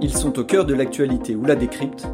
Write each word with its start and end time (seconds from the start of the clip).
Ils 0.00 0.16
sont 0.16 0.38
au 0.38 0.44
cœur 0.44 0.64
de 0.64 0.74
l'actualité 0.74 1.34
ou 1.34 1.44
la 1.44 1.56
décrypte. 1.56 2.06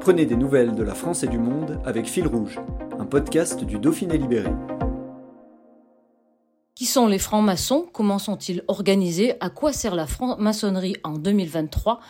Prenez 0.00 0.26
des 0.26 0.36
nouvelles 0.36 0.74
de 0.74 0.82
la 0.82 0.94
France 0.94 1.22
et 1.22 1.28
du 1.28 1.38
monde 1.38 1.80
avec 1.82 2.06
Fil 2.06 2.26
Rouge, 2.26 2.60
un 2.98 3.06
podcast 3.06 3.64
du 3.64 3.78
Dauphiné 3.78 4.18
Libéré. 4.18 4.50
Qui 6.74 6.84
sont 6.84 7.06
les 7.06 7.18
francs-maçons? 7.18 7.86
Comment 7.90 8.18
sont-ils 8.18 8.62
organisés? 8.68 9.32
À 9.40 9.48
quoi 9.48 9.72
sert 9.72 9.94
la 9.94 10.06
franc-maçonnerie 10.06 10.96
en 11.04 11.12
2023 11.12 12.00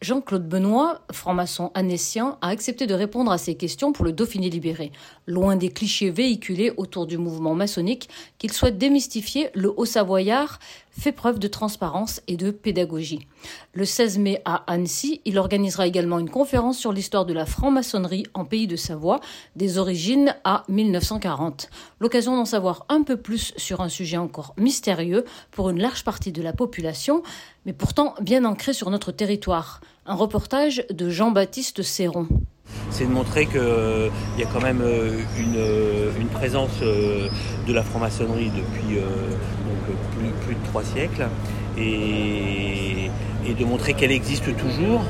Jean-Claude 0.00 0.46
Benoît, 0.46 1.00
franc-maçon 1.12 1.70
anécien, 1.72 2.36
a 2.42 2.48
accepté 2.48 2.86
de 2.86 2.94
répondre 2.94 3.32
à 3.32 3.38
ces 3.38 3.54
questions 3.54 3.92
pour 3.92 4.04
le 4.04 4.12
Dauphiné 4.12 4.50
libéré. 4.50 4.92
Loin 5.26 5.56
des 5.56 5.70
clichés 5.70 6.10
véhiculés 6.10 6.72
autour 6.76 7.06
du 7.06 7.16
mouvement 7.16 7.54
maçonnique, 7.54 8.10
qu'il 8.36 8.52
souhaite 8.52 8.76
démystifier, 8.76 9.48
le 9.54 9.72
Haut-Savoyard 9.74 10.58
fait 10.98 11.12
preuve 11.12 11.38
de 11.38 11.48
transparence 11.48 12.20
et 12.28 12.36
de 12.36 12.50
pédagogie. 12.50 13.26
Le 13.72 13.84
16 13.84 14.18
mai 14.18 14.40
à 14.44 14.64
Annecy, 14.66 15.20
il 15.24 15.38
organisera 15.38 15.86
également 15.86 16.18
une 16.18 16.30
conférence 16.30 16.78
sur 16.78 16.92
l'histoire 16.92 17.26
de 17.26 17.32
la 17.32 17.46
franc-maçonnerie 17.46 18.24
en 18.34 18.44
pays 18.44 18.66
de 18.66 18.76
Savoie, 18.76 19.20
des 19.56 19.78
origines 19.78 20.34
à 20.44 20.64
1940. 20.68 21.68
L'occasion 22.00 22.36
d'en 22.36 22.44
savoir 22.44 22.86
un 22.88 23.02
peu 23.02 23.16
plus 23.16 23.52
sur 23.56 23.80
un 23.80 23.88
sujet 23.88 24.16
encore 24.16 24.54
mystérieux 24.56 25.24
pour 25.50 25.70
une 25.70 25.80
large 25.80 26.04
partie 26.04 26.32
de 26.32 26.42
la 26.42 26.52
population, 26.52 27.22
mais 27.66 27.72
pourtant 27.72 28.14
bien 28.20 28.44
ancré 28.44 28.72
sur 28.72 28.90
notre 28.90 29.12
territoire. 29.12 29.80
Un 30.06 30.14
reportage 30.14 30.84
de 30.90 31.10
Jean-Baptiste 31.10 31.82
Serron 31.82 32.28
c'est 32.90 33.06
de 33.06 33.10
montrer 33.10 33.46
qu'il 33.46 33.58
euh, 33.58 34.08
y 34.38 34.42
a 34.42 34.46
quand 34.46 34.60
même 34.60 34.80
euh, 34.80 35.10
euh, 35.56 36.10
une, 36.18 36.28
présence 36.28 36.80
de 36.80 37.72
la 37.72 37.82
franc-maçonnerie 37.82 38.50
depuis 38.50 38.98
plus, 39.86 40.54
de 40.54 40.64
trois 40.64 40.82
siècles 40.82 41.26
et 41.78 43.10
de 43.58 43.64
montrer 43.64 43.94
qu'elle 43.94 44.12
existe 44.12 44.56
toujours 44.56 45.04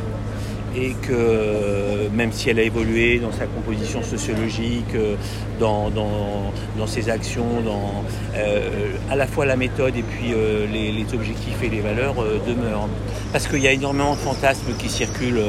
et 0.76 0.94
que 1.02 2.08
même 2.14 2.32
si 2.32 2.50
elle 2.50 2.58
a 2.58 2.62
évolué 2.62 3.18
dans 3.18 3.32
sa 3.32 3.46
composition 3.46 4.02
sociologique, 4.02 4.94
euh, 4.94 5.16
dans, 5.60 6.86
ses 6.86 7.08
actions, 7.08 7.62
dans 7.64 8.04
euh, 8.36 8.90
à 9.10 9.16
la 9.16 9.26
fois 9.26 9.46
la 9.46 9.56
méthode 9.56 9.96
et 9.96 10.02
puis 10.02 10.32
euh, 10.32 10.66
les, 10.66 11.04
objectifs 11.14 11.62
et 11.62 11.68
les 11.68 11.80
valeurs 11.80 12.14
demeurent. 12.46 12.88
Parce 13.32 13.46
qu'il 13.46 13.60
y 13.60 13.68
a 13.68 13.72
énormément 13.72 14.12
de 14.12 14.18
fantasmes 14.18 14.72
qui 14.78 14.88
circulent 14.88 15.42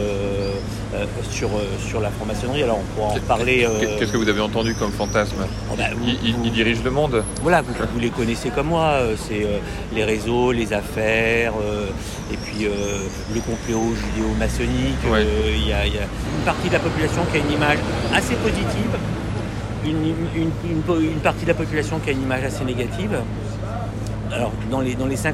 sur, 1.30 1.50
sur 1.88 2.00
la 2.00 2.09
franc-maçonnerie, 2.09 2.64
alors 2.64 2.80
on 2.80 2.96
pourra 2.96 3.14
en 3.14 3.20
parler. 3.28 3.68
Qu'est-ce 4.00 4.12
que 4.12 4.18
vous 4.18 4.30
avez 4.30 4.42
entendu 4.42 4.73
comme 4.76 4.92
fantasme? 4.92 5.46
Oh, 5.72 5.76
bah, 5.78 5.86
il, 6.23 6.52
dirige 6.52 6.84
le 6.84 6.92
monde 6.92 7.23
Voilà, 7.42 7.62
vous, 7.62 7.73
vous, 7.94 8.00
les 8.00 8.09
connaissez 8.09 8.50
comme 8.50 8.68
moi, 8.68 9.00
c'est 9.18 9.46
les 9.94 10.03
réseaux, 10.03 10.52
les 10.52 10.73
affaires, 10.73 11.53
et 12.31 12.38
puis 12.38 12.68
le 13.34 13.40
complot 13.42 13.94
judéo-maçonnique. 13.96 14.96
Euh, 15.06 15.14
il 15.19 15.67
y, 15.67 15.73
a 15.73 15.85
une 15.85 16.45
partie 16.45 16.67
de 16.67 16.73
la 16.73 16.79
population 16.79 17.22
qui 17.31 17.38
a 17.38 17.40
une 17.40 17.51
image 17.51 17.78
assez 18.13 18.35
positive, 18.35 18.91
une, 19.85 21.19
partie 21.22 21.44
de 21.44 21.50
la 21.50 21.53
population 21.53 22.00
qui 22.00 22.09
a 22.09 22.13
une 22.13 22.23
image 22.23 22.44
assez 22.44 22.63
négative 22.63 23.17
dans 24.69 24.81
les, 24.81 24.95
dans 24.95 25.06
les 25.06 25.16
50% 25.16 25.29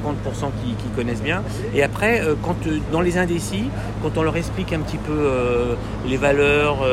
qui, 0.77 0.89
connaissent 0.95 1.23
bien. 1.23 1.41
Et 1.73 1.81
après, 1.81 2.21
euh, 2.21 2.35
euh, 2.35 2.77
dans 2.91 3.01
les 3.01 3.17
indécis, 3.17 3.69
quand 4.03 4.17
on 4.17 4.23
leur 4.23 4.35
explique 4.35 4.73
un 4.73 4.79
petit 4.79 4.97
peu 4.97 5.31
les 6.05 6.17
valeurs, 6.17 6.85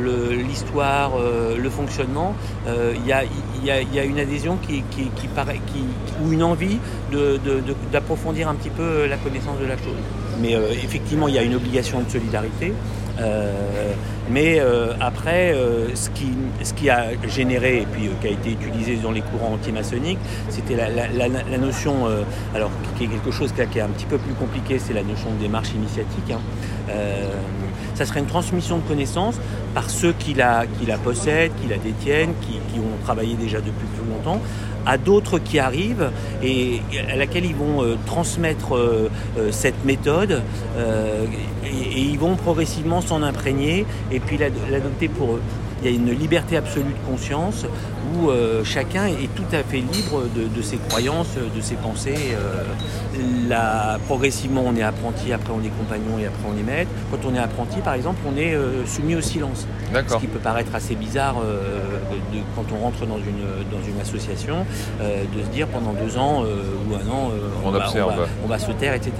l'histoire, 0.00 1.12
le, 1.56 1.70
fonctionnement, 1.70 2.34
il 2.66 3.06
y, 3.06 3.12
a, 3.12 4.04
une 4.04 4.18
adhésion 4.18 4.58
ou 6.22 6.32
une 6.32 6.42
envie 6.42 6.78
d'approfondir 7.92 8.48
un 8.48 8.54
petit 8.54 8.70
peu 8.70 9.06
la 9.06 9.16
connaissance 9.16 9.58
de 9.60 9.66
la 9.66 9.76
chose. 9.76 10.17
Mais 10.40 10.54
euh, 10.54 10.70
effectivement, 10.72 11.28
il 11.28 11.34
y 11.34 11.38
a 11.38 11.42
une 11.42 11.54
obligation 11.54 12.00
de 12.00 12.10
solidarité. 12.10 12.72
Euh, 13.20 13.52
mais 14.30 14.60
euh, 14.60 14.92
après, 15.00 15.54
ce, 15.94 16.10
qui, 16.10 16.28
ce 16.62 16.72
qui 16.74 16.88
a 16.90 17.08
généré 17.26 17.78
et 17.78 17.86
puis 17.86 18.10
qui 18.20 18.26
a 18.28 18.30
été 18.30 18.52
utilisé 18.52 18.96
dans 18.96 19.10
les 19.10 19.22
courants 19.22 19.54
antimaçonniques, 19.54 20.18
c'était 20.50 20.76
la, 20.76 21.58
notion, 21.58 22.06
alors 22.54 22.70
qui 22.96 23.04
est 23.04 23.08
quelque 23.08 23.30
chose 23.30 23.52
qui 23.52 23.78
est 23.78 23.82
un 23.82 23.88
petit 23.88 24.06
peu 24.06 24.18
plus 24.18 24.34
compliqué, 24.34 24.78
c'est 24.78 24.92
la 24.92 25.02
notion 25.02 25.30
de 25.32 25.40
démarche 25.40 25.70
initiatique. 25.72 26.30
Hein. 26.30 26.40
Ça 27.98 28.06
serait 28.06 28.20
une 28.20 28.26
transmission 28.26 28.78
de 28.78 28.82
connaissances 28.82 29.34
par 29.74 29.90
ceux 29.90 30.12
qui 30.12 30.32
la, 30.32 30.66
possèdent, 31.02 31.50
qui 31.60 31.68
la 31.68 31.78
détiennent, 31.78 32.32
qui, 32.42 32.52
qui 32.72 32.78
ont 32.78 33.04
travaillé 33.04 33.34
déjà 33.34 33.58
depuis 33.58 33.86
plus 33.96 34.08
longtemps, 34.08 34.40
à 34.86 34.98
d'autres 34.98 35.40
qui 35.40 35.58
arrivent 35.58 36.10
et 36.40 36.80
à 37.12 37.16
laquelle 37.16 37.44
ils 37.44 37.56
vont 37.56 37.82
euh, 37.82 37.96
transmettre 38.06 38.76
euh, 38.76 39.10
euh, 39.36 39.50
cette 39.50 39.84
méthode 39.84 40.42
et, 41.64 42.00
ils 42.00 42.18
vont 42.18 42.36
progressivement 42.36 43.00
s'en 43.00 43.22
imprégner 43.22 43.84
et 44.12 44.20
puis 44.20 44.38
l'adopter 44.38 45.08
pour 45.08 45.34
eux. 45.34 45.42
Il 45.80 45.90
y 45.90 45.92
a 45.92 45.96
une 45.96 46.10
liberté 46.10 46.56
absolue 46.56 46.92
de 46.92 47.10
conscience 47.10 47.64
où 48.14 48.30
euh, 48.30 48.64
chacun 48.64 49.06
est 49.06 49.32
tout 49.34 49.46
à 49.52 49.62
fait 49.62 49.78
libre 49.78 50.24
de, 50.34 50.62
ses 50.62 50.76
croyances, 50.76 51.36
de 51.36 51.60
ses 51.60 51.76
pensées. 51.76 52.34
Euh, 52.34 53.96
progressivement, 54.06 54.62
on 54.66 54.76
est 54.76 54.82
apprenti, 54.82 55.32
après 55.32 55.52
on 55.52 55.64
est 55.64 55.70
compagnon 55.70 56.18
et 56.20 56.26
après 56.26 56.42
on 56.52 56.58
est 56.58 56.62
maître. 56.62 56.90
Quand 57.10 57.28
on 57.28 57.34
est 57.34 57.38
apprenti, 57.38 57.80
par 57.80 57.94
exemple, 57.94 58.18
on 58.26 58.36
est 58.36 58.54
euh, 58.54 58.84
soumis 58.86 59.16
au 59.16 59.20
silence. 59.20 59.66
Ce 60.08 60.16
qui 60.16 60.26
peut 60.26 60.38
paraître 60.38 60.74
assez 60.74 60.94
bizarre 60.94 61.36
quand 62.54 62.64
on 62.74 62.82
rentre 62.82 63.06
dans 63.06 63.16
une, 63.16 63.70
dans 63.70 63.82
une 63.86 63.98
association, 64.00 64.66
de 65.00 65.42
se 65.42 65.48
dire 65.48 65.66
pendant 65.68 65.92
deux 65.92 66.18
ans 66.18 66.42
ou 66.42 66.94
un 66.94 67.10
an, 67.10 67.30
on, 67.64 67.70
va, 68.46 68.58
se 68.58 68.72
taire, 68.72 68.92
etc. 68.92 69.12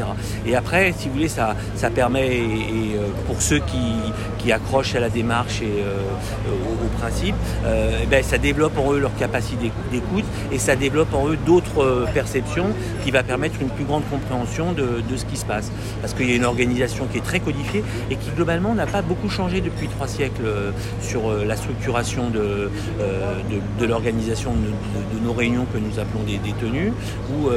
Et 0.47 0.55
après, 0.55 0.93
si 0.97 1.09
vous 1.09 1.15
voulez, 1.15 1.29
ça, 1.29 1.57
ça 1.75 1.89
permet, 1.89 2.37
et, 2.37 2.99
pour 3.27 3.41
ceux 3.41 3.61
qui, 3.61 4.38
qui, 4.39 4.53
accrochent 4.53 4.95
à 4.95 5.01
la 5.01 5.11
démarche 5.11 5.61
et 5.61 5.85
au, 6.49 6.99
principe, 6.99 7.35
eh 7.65 8.07
ben, 8.07 8.23
ça 8.23 8.39
développe 8.39 8.77
en 8.79 8.93
eux 8.93 8.99
leur 8.99 9.15
capacité 9.17 9.71
d'écoute 9.93 10.25
et 10.53 10.59
ça 10.59 10.77
développe 10.77 11.15
en 11.15 11.29
eux 11.29 11.37
d'autres 11.37 11.83
euh, 11.83 12.07
perceptions 12.13 12.69
qui 13.05 13.11
va 13.11 13.23
permettre 13.23 13.57
une 13.61 13.69
plus 13.69 13.85
grande 13.85 14.03
compréhension 14.09 14.73
de, 14.73 15.17
ce 15.17 15.25
qui 15.25 15.37
se 15.37 15.45
passe. 15.45 15.71
Parce 16.01 16.15
qu'il 16.15 16.29
y 16.29 16.33
a 16.33 16.37
une 16.37 16.45
organisation 16.45 17.07
qui 17.07 17.19
est 17.19 17.25
très 17.25 17.41
codifiée 17.41 17.83
et 18.11 18.17
qui 18.17 18.31
globalement 18.31 18.75
n'a 18.75 18.87
pas 18.87 19.03
beaucoup 19.03 19.29
changé 19.29 19.61
depuis 19.61 19.89
trois 19.89 20.09
siècles 20.09 20.45
euh, 20.45 20.71
sur 21.01 21.29
euh, 21.29 21.45
la 21.45 21.57
structuration 21.57 22.31
de, 22.31 22.71
de, 23.81 23.87
l'organisation 23.87 24.53
de, 24.53 25.25
nos 25.25 25.33
réunions 25.33 25.67
que 25.73 25.79
nous 25.79 25.99
appelons 25.99 26.23
des 26.25 26.39
détenus, 26.39 26.93
où 27.33 27.49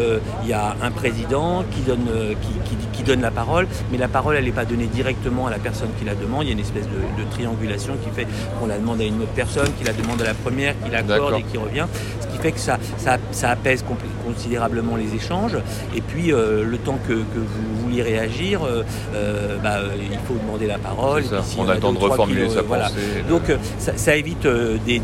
il 0.44 0.50
y 0.50 0.54
a 0.54 0.76
un 0.82 0.92
président 0.92 1.64
qui 1.72 1.82
donne, 1.82 2.08
qui, 2.42 2.76
qui, 2.94 3.04
donne 3.04 3.22
la 3.22 3.32
parole, 3.32 3.68
mais 3.92 3.98
la 3.98 4.08
parole 4.08 4.36
elle 4.36 4.46
n'est 4.46 4.52
pas 4.52 4.66
donnée 4.66 4.88
directement 4.88 5.48
à 5.48 5.52
la 5.52 5.60
personne 5.60 5.90
qui 6.00 6.06
la 6.06 6.16
demande, 6.16 6.48
espèce 6.72 6.88
de, 6.88 7.24
triangulation 7.32 7.94
qui 8.04 8.10
fait 8.10 8.28
qu'on 8.60 8.68
la 8.68 8.78
demande 8.78 9.00
à 9.00 9.06
une 9.06 9.22
autre 9.22 9.32
personne, 9.34 9.70
qui 9.78 9.86
la 9.86 9.94
demande 9.94 10.22
à 10.22 10.26
la 10.26 10.34
première, 10.34 10.74
qui 10.84 10.90
la 10.90 11.00
et 11.00 11.44
qui 11.44 11.58
revient. 11.58 11.86
Ce 12.20 12.28
qui 12.28 12.38
fait 12.38 12.52
que 12.52 12.60
ça, 12.60 12.78
ça, 12.98 13.50
apaise 13.50 13.84
considérablement 14.26 14.96
les 14.96 15.16
échanges. 15.16 15.58
Et 15.96 16.02
puis, 16.02 16.34
euh, 16.34 16.64
le 16.64 16.78
temps 16.78 17.00
que, 17.08 17.14
vous 17.14 17.82
vouliez 17.84 18.02
réagir, 18.02 18.64
euh, 18.64 18.84
euh, 19.14 19.58
bah, 19.64 19.80
il 20.00 20.18
faut 20.28 20.34
demander 20.34 20.68
la 20.68 20.78
parole. 20.78 21.24
on 21.58 21.70
attend 21.70 21.94
de 21.94 22.00
reformuler 22.00 22.50
sa 22.50 22.64
pensée. 22.64 23.24
Donc, 23.30 23.44
ça, 23.78 24.16
évite 24.16 24.48
des 24.86 25.00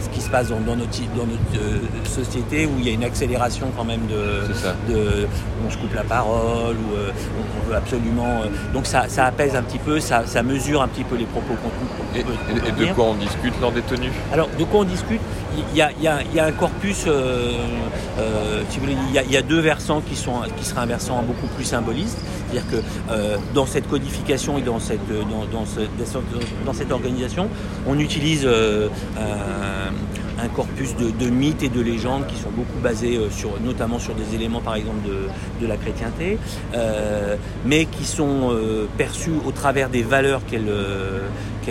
ce 0.00 0.08
qui 0.10 0.20
se 0.20 0.30
passe 0.30 0.48
dans, 0.48 0.58
notre, 0.60 0.76
dans 1.16 1.26
notre 1.26 1.60
euh, 1.60 1.78
société 2.04 2.66
où 2.66 2.72
il 2.78 2.86
y 2.86 2.90
a 2.90 2.92
une 2.92 3.04
accélération 3.04 3.68
quand 3.76 3.84
même 3.84 4.06
de, 4.06 4.92
de 4.92 5.26
on 5.66 5.70
se 5.70 5.76
coupe 5.78 5.94
la 5.94 6.02
parole 6.02 6.76
ou 6.76 6.96
euh, 6.96 7.10
on, 7.64 7.68
veut 7.68 7.76
absolument 7.76 8.42
euh, 8.42 8.72
donc 8.72 8.86
ça, 8.86 9.06
apaise 9.24 9.56
un 9.56 9.62
petit 9.62 9.78
peu 9.78 10.00
ça, 10.00 10.24
mesure 10.42 10.82
un 10.82 10.88
petit 10.88 11.04
peu 11.04 11.16
les 11.16 11.24
propos 11.24 11.54
qu'on 11.54 12.16
et, 12.16 12.20
et, 12.20 12.86
de 12.86 12.92
quoi 12.92 13.06
on 13.06 13.14
discute 13.14 13.54
lors 13.60 13.72
des 13.72 13.82
tenues? 13.82 14.12
Alors 14.32 14.48
de 14.58 14.64
quoi 14.64 14.80
on 14.80 14.84
discute? 14.84 15.20
Il 15.72 15.76
y 15.76 15.82
a, 15.82 15.90
un 16.44 16.52
corpus 16.52 17.06
si 18.68 18.78
vous 18.78 18.84
voulez, 18.84 18.96
il 19.24 19.32
y, 19.32 19.36
a, 19.36 19.42
deux 19.42 19.60
versants 19.60 20.00
qui 20.00 20.16
sont 20.16 20.42
qui 20.56 20.64
seraient 20.64 20.82
un 20.82 20.86
versant 20.86 21.22
beaucoup 21.22 21.46
plus 21.54 21.64
symboliste 21.64 22.18
c'est-à-dire 22.50 22.70
que 22.70 23.54
dans 23.54 23.66
cette 23.66 23.88
codification 23.88 24.58
et 24.58 24.62
dans 24.62 24.78
cette 24.78 25.08
dans, 25.08 25.46
dans, 25.46 25.64
dans 26.64 26.72
cette 26.72 26.92
organisation 26.92 27.48
on 27.86 27.98
utilise 27.98 28.46
un 28.46 29.92
un 30.38 30.48
corpus 30.48 30.94
de, 30.96 31.30
mythes 31.30 31.62
et 31.62 31.68
de 31.68 31.80
légendes 31.80 32.26
qui 32.26 32.36
sont 32.36 32.50
beaucoup 32.50 32.78
basés 32.82 33.18
sur, 33.30 33.58
notamment 33.60 33.98
sur 33.98 34.14
des 34.14 34.34
éléments 34.34 34.60
par 34.60 34.74
exemple 34.74 35.08
de, 35.60 35.66
la 35.66 35.76
chrétienté, 35.76 36.38
mais 37.64 37.86
qui 37.86 38.04
sont 38.04 38.54
perçus 38.98 39.32
au 39.46 39.50
travers 39.50 39.88
des 39.88 40.02
valeurs 40.02 40.44
qu'elle 40.46 40.70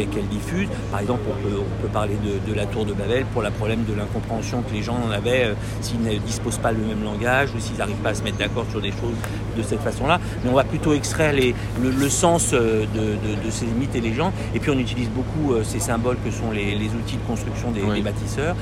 qu'elle 0.04 0.28
diffuse. 0.28 0.68
Par 0.92 1.00
exemple, 1.00 1.22
on 1.30 1.42
peut, 1.42 1.56
on 1.60 1.82
peut 1.82 1.88
parler 1.88 2.16
de, 2.16 2.52
de, 2.52 2.56
la 2.56 2.66
tour 2.66 2.86
de 2.86 2.94
Babel 2.94 3.26
pour 3.34 3.42
le 3.42 3.50
problème 3.52 3.84
de 3.86 3.94
l'incompréhension 3.94 4.62
que 4.62 4.74
les 4.74 4.84
gens 4.84 4.98
en 5.08 5.12
avaient 5.12 5.54
s'ils 5.82 6.02
ne 6.02 6.18
disposent 6.18 6.58
pas 6.58 6.72
le 6.72 6.80
même 6.80 7.04
langage 7.04 7.50
ou 7.56 7.60
s'ils 7.60 7.78
n'arrivent 7.78 7.96
pas 7.98 8.10
à 8.10 8.14
se 8.16 8.24
mettre 8.24 8.38
d'accord 8.38 8.66
sur 8.70 8.82
des 8.82 8.92
choses 8.92 9.16
de 9.58 9.64
cette 9.64 9.82
façon-là. 9.82 10.20
Mais 10.44 10.50
on 10.50 10.54
va 10.54 10.64
plutôt 10.64 10.94
extraire 10.94 11.34
les, 11.34 11.56
le, 11.82 12.10
sens 12.10 12.52
de, 12.52 12.86
de, 12.94 13.50
ces 13.50 13.66
mythes 13.66 13.96
et 13.96 14.02
légendes. 14.02 14.34
Et 14.54 14.60
puis 14.60 14.72
on 14.72 14.78
utilise 14.78 15.10
beaucoup 15.10 15.54
ces 15.64 15.80
symboles 15.80 16.18
que 16.24 16.32
sont 16.32 16.52
les, 16.52 16.76
les 16.76 16.88
outils 16.88 17.18
de 17.18 17.28
construction 17.28 17.72
des, 17.72 17.82
des 17.82 18.02
bâtisseurs, 18.02 18.56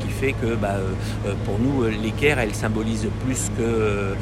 qui 0.00 0.08
fait 0.08 0.32
que 0.32 0.54
bah, 0.54 0.76
pour 1.44 1.58
nous, 1.58 1.84
l'équerre, 2.02 2.38
elle 2.38 2.54
symbolise 2.54 3.06
plus 3.24 3.50
que 3.56 4.14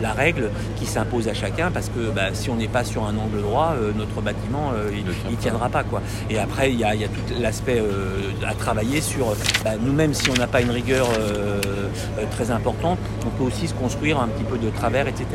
la 0.00 0.12
règle 0.12 0.50
qui 0.76 0.86
s'impose 0.86 1.28
à 1.28 1.34
chacun, 1.34 1.70
parce 1.70 1.88
que 1.88 2.10
bah, 2.10 2.32
si 2.32 2.50
on 2.50 2.56
n'est 2.56 2.68
pas 2.68 2.84
sur 2.84 3.04
un 3.04 3.16
angle 3.16 3.42
droit, 3.42 3.74
notre 3.96 4.20
bâtiment, 4.20 4.72
il 4.92 5.04
ne 5.30 5.36
tiendra 5.36 5.68
pas. 5.68 5.84
Quoi. 5.84 5.97
Et 6.30 6.38
après, 6.38 6.70
il 6.72 6.78
y 6.78 6.84
a, 6.84 6.94
tout 6.94 7.34
l'aspect 7.40 7.82
à 8.46 8.54
travailler 8.54 9.00
sur 9.00 9.34
bah, 9.64 9.72
nous-mêmes, 9.80 10.14
si 10.14 10.30
on 10.30 10.34
n'a 10.34 10.46
pas 10.46 10.60
une 10.60 10.70
rigueur 10.70 11.08
très 12.30 12.50
importante, 12.50 12.98
on 13.26 13.30
peut 13.30 13.44
aussi 13.44 13.68
se 13.68 13.74
construire 13.74 14.20
un 14.20 14.28
petit 14.28 14.44
peu 14.44 14.58
de 14.58 14.70
travers, 14.70 15.08
etc. 15.08 15.26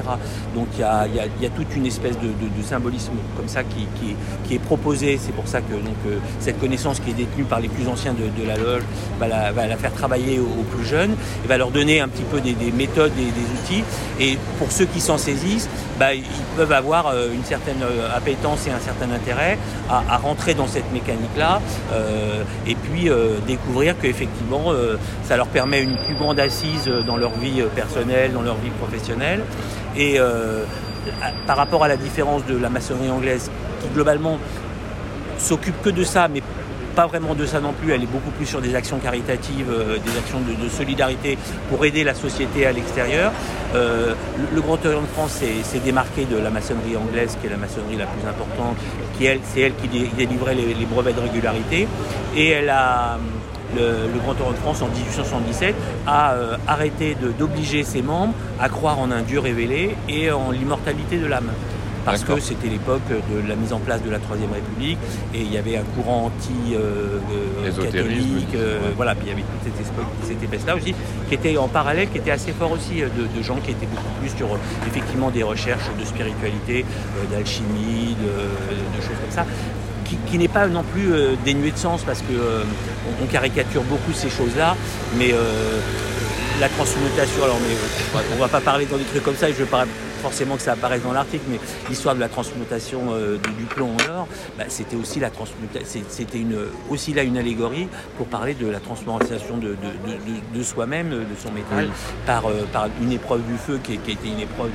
Donc 0.56 0.68
il 0.75 0.81
y 0.81 1.45
a, 1.45 1.50
toute 1.50 1.75
une 1.75 1.86
espèce 1.86 2.18
de, 2.19 2.63
symbolisme 2.63 3.13
comme 3.36 3.48
ça 3.48 3.62
qui, 3.63 4.56
est 4.56 4.60
proposé. 4.60 5.19
C'est 5.21 5.33
pour 5.33 5.48
ça 5.48 5.62
que 5.62 5.74
cette 6.39 6.60
connaissance 6.60 7.00
qui 7.00 7.12
est 7.12 7.13
détenue 7.13 7.44
par 7.44 7.60
les 7.60 7.68
plus 7.68 7.88
anciens 7.88 8.13
de, 8.13 8.48
la 8.48 8.57
loge 8.57 8.83
va 9.19 9.27
la, 9.27 9.77
faire 9.77 9.94
travailler 9.94 10.39
aux, 10.39 10.63
plus 10.63 10.86
jeunes 10.86 11.15
et 11.44 11.48
va 11.48 11.57
leur 11.57 11.71
donner 11.71 12.00
un 12.01 12.07
petit 12.07 12.24
peu 12.24 12.39
des, 12.39 12.54
des 12.54 12.71
méthodes 12.71 13.12
et 13.18 13.25
des 13.25 13.75
outils. 13.75 13.83
Et 14.19 14.38
pour 14.60 14.71
ceux 14.71 14.86
qui 14.86 15.01
s'en 15.01 15.18
saisissent, 15.18 15.69
bah, 16.00 16.13
ils 16.13 16.24
peuvent 16.56 16.71
avoir 16.71 17.07
euh, 17.07 17.33
une 17.33 17.44
certaine 17.44 17.81
euh, 17.83 18.15
appétence 18.15 18.68
et 18.68 18.71
un 18.71 18.80
certain 18.80 19.12
intérêt 19.12 19.57
à 19.89 20.18
rentrer 20.18 20.52
dans 20.55 20.67
cette 20.67 20.91
mécanique-là 20.91 21.61
euh, 21.91 22.44
et 22.67 22.75
puis 22.75 23.09
euh, 23.09 23.38
découvrir 23.45 23.97
qu'effectivement 24.00 24.71
euh, 24.71 24.97
ça 25.23 25.38
leur 25.38 25.47
permet 25.47 25.81
une 25.81 25.97
plus 25.97 26.15
grande 26.15 26.39
assise 26.39 26.89
dans 27.05 27.17
leur 27.17 27.31
vie 27.31 27.63
personnelle, 27.75 28.33
dans 28.33 28.41
leur 28.41 28.55
vie 28.55 28.69
professionnelle. 28.71 29.41
Et 29.95 30.17
par 31.45 31.57
rapport 31.57 31.83
à 31.83 31.88
la 31.88 31.97
différence 31.97 32.45
de 32.45 32.57
la 32.57 32.69
maçonnerie 32.69 33.11
anglaise 33.11 33.51
qui 33.81 33.88
globalement 33.89 34.39
s'occupe 35.38 35.79
que 35.81 35.89
de 35.89 36.03
ça, 36.03 36.27
mais 36.27 36.41
pas 36.93 37.07
vraiment 37.07 37.35
de 37.35 37.45
ça 37.45 37.59
non 37.59 37.73
plus, 37.73 37.91
elle 37.91 38.03
est 38.03 38.11
beaucoup 38.11 38.31
plus 38.31 38.45
sur 38.45 38.61
des 38.61 38.75
actions 38.75 38.99
caritatives, 38.99 39.69
euh, 39.69 39.97
des 39.97 40.17
actions 40.17 40.39
de, 40.39 40.69
solidarité 40.69 41.37
pour 41.69 41.83
aider 41.85 42.03
la 42.03 42.13
société 42.13 42.65
à 42.65 42.71
l'extérieur. 42.71 43.31
Euh, 43.75 44.13
le, 44.53 44.61
Grand 44.61 44.83
Orient 44.85 45.01
de 45.01 45.07
France 45.07 45.41
s'est 45.63 45.79
démarqué 45.79 46.25
de 46.25 46.37
la 46.37 46.49
maçonnerie 46.49 46.95
anglaise, 46.95 47.37
qui 47.39 47.47
est 47.47 47.49
la 47.49 47.57
maçonnerie 47.57 47.97
la 47.97 48.05
plus 48.05 48.27
importante, 48.27 48.77
qui 49.17 49.27
c'est 49.53 49.61
elle 49.61 49.75
qui 49.75 49.87
délivrait 49.87 50.55
les, 50.55 50.85
brevets 50.85 51.13
de 51.13 51.21
régularité, 51.21 51.87
et 52.35 52.49
elle 52.49 52.69
a 52.69 53.17
le, 53.75 53.81
le, 54.13 54.19
Grand 54.19 54.39
Orient 54.39 54.51
de 54.51 54.57
France 54.57 54.81
en 54.81 54.87
1877 54.87 55.75
a 56.05 56.33
euh, 56.33 56.57
arrêté 56.67 57.17
d'obliger 57.39 57.83
ses 57.83 58.01
membres 58.01 58.33
à 58.59 58.69
croire 58.69 58.99
en 58.99 59.11
un 59.11 59.21
Dieu 59.21 59.39
révélé 59.39 59.95
et 60.07 60.31
en 60.31 60.51
l'immortalité 60.51 61.17
de 61.17 61.25
l'âme 61.25 61.51
parce 62.05 62.23
que 62.23 62.39
c'était 62.39 62.67
l'époque 62.67 63.01
de 63.09 63.47
la 63.47 63.55
mise 63.55 63.73
en 63.73 63.79
place 63.79 64.01
de 64.03 64.09
la 64.09 64.19
Troisième 64.19 64.51
République 64.51 64.97
et 65.33 65.41
il 65.41 65.51
y 65.51 65.57
avait 65.57 65.77
un 65.77 65.83
courant 65.95 66.25
anti 66.25 66.75
euh, 66.75 67.19
catholique, 67.83 68.55
euh, 68.55 68.79
voilà, 68.95 69.15
puis 69.15 69.27
il 69.27 69.29
y 69.29 69.33
avait 69.33 69.41
toute 69.41 69.73
cette, 69.75 70.27
cette 70.27 70.44
épaisse-là 70.44 70.75
aussi, 70.75 70.94
qui 71.27 71.35
était 71.35 71.57
en 71.57 71.67
parallèle, 71.67 72.09
qui 72.09 72.17
était 72.17 72.31
assez 72.31 72.51
fort 72.51 72.71
aussi 72.71 73.01
de, 73.01 73.38
de, 73.38 73.44
gens 73.44 73.57
qui 73.63 73.71
étaient 73.71 73.85
beaucoup 73.85 74.19
plus 74.19 74.29
sur 74.35 74.47
effectivement 74.88 75.29
des 75.31 75.44
recherches 75.44 75.89
de 76.00 76.05
spiritualité, 76.05 76.85
euh, 77.17 77.35
d'alchimie, 77.35 78.15
de, 78.19 78.97
de, 78.97 79.01
choses 79.01 79.17
comme 79.21 79.31
ça. 79.31 79.45
Qui, 80.05 80.17
qui 80.29 80.38
n'est 80.38 80.47
pas 80.50 80.67
non 80.67 80.83
plus 80.83 81.13
euh, 81.13 81.35
dénué 81.45 81.71
de 81.71 81.77
sens 81.77 82.03
parce 82.03 82.19
que 82.19 82.33
euh, 82.33 82.63
on, 83.07 83.23
on, 83.23 83.27
caricature 83.27 83.83
beaucoup 83.83 84.11
ces 84.13 84.29
choses-là, 84.29 84.75
mais 85.17 85.31
euh, 85.31 85.79
la 86.59 86.69
transmutation, 86.69 87.44
alors 87.44 87.57
mais 87.67 87.75
on 88.35 88.39
va 88.39 88.47
pas 88.47 88.61
parler 88.61 88.85
dans 88.85 88.97
des 88.97 89.05
trucs 89.05 89.23
comme 89.23 89.35
ça, 89.35 89.50
et 89.50 89.53
je 89.53 89.63
parle 89.63 89.88
forcément 90.23 90.55
que 90.55 90.61
ça 90.61 90.71
apparaisse 90.71 91.03
dans 91.03 91.11
l'article, 91.11 91.43
mais 91.49 91.59
l'histoire 91.89 92.15
de 92.15 92.21
la 92.21 92.29
transmutation 92.29 93.01
euh, 93.11 93.37
du, 93.37 93.65
plomb 93.65 93.91
en 93.91 94.19
or, 94.19 94.27
bah, 94.57 94.63
c'était 94.69 94.95
aussi 94.95 95.19
la 95.19 95.29
c'était 95.83 96.37
une, 96.37 96.57
aussi 96.89 97.13
là 97.13 97.23
une 97.23 97.37
allégorie 97.37 97.89
pour 98.17 98.27
parler 98.27 98.53
de 98.53 98.67
la 98.67 98.79
transmutation 98.79 99.57
de, 99.57 99.69
de, 99.69 99.73
de, 99.73 100.57
de 100.57 100.63
soi-même, 100.63 101.09
de 101.09 101.35
son 101.37 101.51
métal, 101.51 101.87
oui. 101.87 101.91
par, 102.25 102.45
euh, 102.45 102.63
par 102.71 102.87
une 103.01 103.11
épreuve 103.11 103.41
du 103.45 103.57
feu 103.57 103.81
qui, 103.83 103.97
qui 103.97 104.11
était 104.11 104.29
une 104.29 104.39
épreuve 104.39 104.71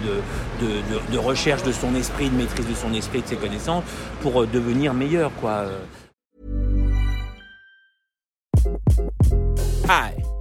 de, 0.61 1.19
recherche 1.19 1.63
de 1.63 1.73
son 1.73 1.95
esprit, 1.95 2.29
de 2.29 2.37
maîtrise 2.37 2.67
de 2.67 2.75
son 2.75 2.93
esprit, 2.93 3.23
de 3.23 3.29
ses 3.29 3.37
connaissances, 3.37 3.85
pour 4.21 4.43
euh, 4.43 4.47
devenir 4.47 4.93
meilleur, 4.93 5.31
quoi. 5.41 5.65
Hi. 9.89 10.28